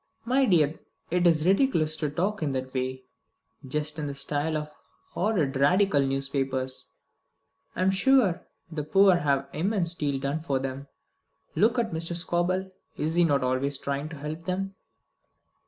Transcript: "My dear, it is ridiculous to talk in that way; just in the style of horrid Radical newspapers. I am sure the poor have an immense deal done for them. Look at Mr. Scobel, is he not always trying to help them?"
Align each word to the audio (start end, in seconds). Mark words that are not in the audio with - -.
"My 0.25 0.45
dear, 0.45 0.79
it 1.11 1.27
is 1.27 1.45
ridiculous 1.45 1.95
to 1.97 2.09
talk 2.09 2.41
in 2.41 2.53
that 2.53 2.73
way; 2.73 3.03
just 3.63 3.99
in 3.99 4.07
the 4.07 4.15
style 4.15 4.57
of 4.57 4.71
horrid 5.11 5.55
Radical 5.55 6.01
newspapers. 6.03 6.87
I 7.75 7.83
am 7.83 7.91
sure 7.91 8.47
the 8.71 8.81
poor 8.83 9.17
have 9.17 9.47
an 9.53 9.59
immense 9.59 9.93
deal 9.93 10.19
done 10.19 10.39
for 10.39 10.57
them. 10.57 10.87
Look 11.55 11.77
at 11.77 11.91
Mr. 11.91 12.15
Scobel, 12.17 12.71
is 12.97 13.13
he 13.13 13.23
not 13.23 13.43
always 13.43 13.77
trying 13.77 14.09
to 14.09 14.17
help 14.17 14.45
them?" 14.45 14.73